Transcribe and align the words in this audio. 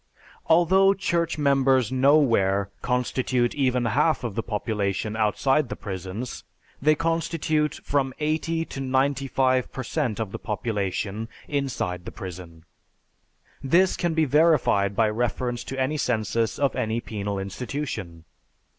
_Although 0.47 0.95
church 0.95 1.37
members 1.37 1.91
nowhere 1.91 2.71
constitute 2.81 3.53
even 3.53 3.85
half 3.85 4.21
the 4.21 4.41
population 4.41 5.15
outside 5.15 5.69
the 5.69 5.75
prisons, 5.75 6.43
they 6.81 6.95
constitute 6.95 7.75
from 7.83 8.11
eighty 8.19 8.65
to 8.65 8.79
ninety 8.79 9.27
five 9.27 9.71
per 9.71 9.83
cent 9.83 10.19
of 10.19 10.31
the 10.31 10.39
population 10.39 11.29
inside 11.47 12.05
the 12.05 12.11
prison. 12.11 12.65
This 13.61 13.95
can 13.95 14.15
be 14.15 14.25
verified 14.25 14.95
by 14.95 15.07
reference 15.07 15.63
to 15.65 15.79
any 15.79 15.97
census 15.97 16.57
of 16.57 16.75
any 16.75 16.99
penal 16.99 17.37
institution. 17.37 18.23